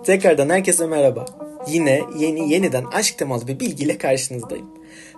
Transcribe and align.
Tekrardan 0.00 0.48
herkese 0.48 0.86
merhaba. 0.86 1.24
Yine 1.68 2.02
yeni 2.18 2.52
yeniden 2.52 2.84
aşk 2.84 3.18
temalı 3.18 3.48
bir 3.48 3.60
bilgiyle 3.60 3.98
karşınızdayım. 3.98 4.66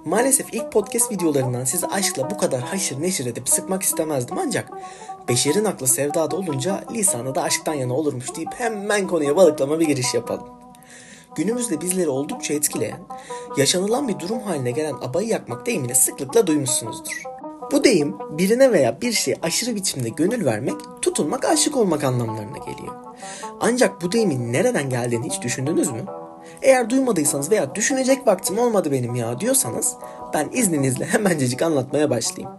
Maalesef 0.04 0.54
ilk 0.54 0.72
podcast 0.72 1.12
videolarından 1.12 1.64
sizi 1.64 1.86
aşkla 1.86 2.30
bu 2.30 2.38
kadar 2.38 2.60
haşır 2.60 3.02
neşir 3.02 3.26
edip 3.26 3.49
sıkmak 3.49 3.83
istemezdim 3.83 4.39
ancak 4.39 4.68
beşerin 5.29 5.65
aklı 5.65 5.87
sevdada 5.87 6.37
olunca 6.37 6.84
lisanı 6.92 7.34
da 7.34 7.42
aşktan 7.42 7.75
yana 7.75 7.95
olurmuş 7.95 8.37
deyip 8.37 8.55
hemen 8.55 9.07
konuya 9.07 9.37
balıklama 9.37 9.80
bir 9.80 9.87
giriş 9.87 10.14
yapalım. 10.14 10.48
Günümüzde 11.36 11.80
bizleri 11.80 12.09
oldukça 12.09 12.54
etkileyen, 12.54 13.00
yaşanılan 13.56 14.09
bir 14.09 14.18
durum 14.18 14.41
haline 14.41 14.70
gelen 14.70 14.95
abayı 14.95 15.29
yakmak 15.29 15.66
deyimini 15.66 15.95
sıklıkla 15.95 16.46
duymuşsunuzdur. 16.46 17.33
Bu 17.72 17.84
deyim 17.84 18.16
birine 18.30 18.72
veya 18.72 19.00
bir 19.00 19.12
şeye 19.12 19.36
aşırı 19.42 19.74
biçimde 19.74 20.08
gönül 20.08 20.44
vermek, 20.44 20.74
tutunmak, 21.02 21.44
aşık 21.44 21.76
olmak 21.76 22.04
anlamlarına 22.04 22.58
geliyor. 22.58 22.94
Ancak 23.60 24.02
bu 24.02 24.12
deyimin 24.12 24.52
nereden 24.52 24.90
geldiğini 24.90 25.26
hiç 25.26 25.42
düşündünüz 25.42 25.90
mü? 25.90 26.04
Eğer 26.62 26.90
duymadıysanız 26.90 27.50
veya 27.50 27.75
düşünecek 27.75 28.26
vaktim 28.26 28.58
olmadı 28.58 28.92
benim 28.92 29.14
ya 29.14 29.40
diyorsanız 29.40 29.94
ben 30.34 30.48
izninizle 30.53 31.04
hemencecik 31.12 31.62
anlatmaya 31.62 32.11
başlayayım. 32.11 32.59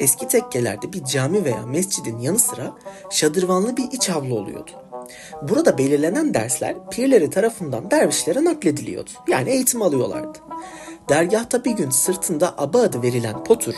Eski 0.00 0.28
tekkelerde 0.28 0.92
bir 0.92 1.04
cami 1.04 1.44
veya 1.44 1.66
mescidin 1.66 2.18
yanı 2.18 2.38
sıra 2.38 2.72
şadırvanlı 3.10 3.76
bir 3.76 3.84
iç 3.92 4.10
avlu 4.10 4.34
oluyordu. 4.34 4.70
Burada 5.42 5.78
belirlenen 5.78 6.34
dersler 6.34 6.76
pirleri 6.90 7.30
tarafından 7.30 7.90
dervişlere 7.90 8.44
naklediliyordu. 8.44 9.10
Yani 9.28 9.50
eğitim 9.50 9.82
alıyorlardı. 9.82 10.38
Dergahta 11.12 11.64
bir 11.64 11.70
gün 11.70 11.90
sırtında 11.90 12.54
aba 12.58 12.80
adı 12.80 13.02
verilen 13.02 13.44
potur, 13.44 13.74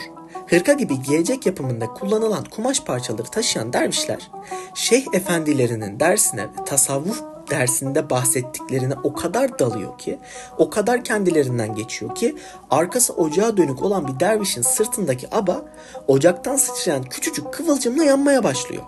hırka 0.47 0.73
gibi 0.73 1.01
giyecek 1.01 1.45
yapımında 1.45 1.87
kullanılan 1.87 2.43
kumaş 2.43 2.83
parçaları 2.83 3.27
taşıyan 3.27 3.73
dervişler, 3.73 4.31
şeyh 4.75 5.05
efendilerinin 5.13 5.99
dersine 5.99 6.43
ve 6.43 6.65
tasavvuf 6.65 7.23
dersinde 7.49 8.09
bahsettiklerine 8.09 8.93
o 9.03 9.13
kadar 9.13 9.59
dalıyor 9.59 9.97
ki, 9.97 10.19
o 10.57 10.69
kadar 10.69 11.03
kendilerinden 11.03 11.75
geçiyor 11.75 12.15
ki, 12.15 12.35
arkası 12.71 13.13
ocağa 13.13 13.57
dönük 13.57 13.83
olan 13.83 14.07
bir 14.07 14.19
dervişin 14.19 14.61
sırtındaki 14.61 15.35
aba, 15.35 15.65
ocaktan 16.07 16.55
sıçrayan 16.55 17.03
küçücük 17.03 17.53
kıvılcımla 17.53 18.03
yanmaya 18.03 18.43
başlıyor. 18.43 18.83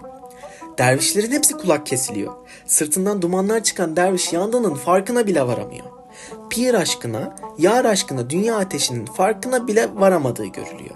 Dervişlerin 0.78 1.32
hepsi 1.32 1.54
kulak 1.54 1.86
kesiliyor. 1.86 2.34
Sırtından 2.66 3.22
dumanlar 3.22 3.64
çıkan 3.64 3.96
derviş 3.96 4.34
yandığının 4.34 4.76
farkına 4.76 5.28
bile 5.28 5.48
varamıyor. 5.48 5.97
Pir 6.50 6.74
aşkına, 6.74 7.36
yar 7.58 7.86
aşkına 7.86 8.30
dünya 8.30 8.58
ateşinin 8.58 9.06
farkına 9.06 9.68
bile 9.68 9.88
varamadığı 9.96 10.46
görülüyor. 10.46 10.96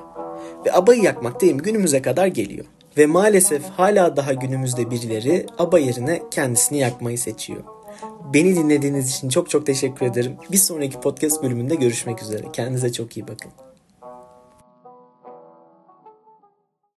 Ve 0.65 0.73
abayı 0.73 1.01
yakmak 1.01 1.41
deyim 1.41 1.57
günümüze 1.57 2.01
kadar 2.01 2.27
geliyor. 2.27 2.65
Ve 2.97 3.05
maalesef 3.05 3.63
hala 3.69 4.17
daha 4.17 4.33
günümüzde 4.33 4.91
birileri 4.91 5.45
aba 5.57 5.79
yerine 5.79 6.21
kendisini 6.31 6.77
yakmayı 6.77 7.17
seçiyor. 7.17 7.63
Beni 8.33 8.55
dinlediğiniz 8.55 9.09
için 9.09 9.29
çok 9.29 9.49
çok 9.49 9.65
teşekkür 9.65 10.05
ederim. 10.05 10.35
Bir 10.51 10.57
sonraki 10.57 10.99
podcast 10.99 11.43
bölümünde 11.43 11.75
görüşmek 11.75 12.21
üzere. 12.21 12.43
Kendinize 12.53 12.93
çok 12.93 13.17
iyi 13.17 13.27
bakın. 13.27 13.51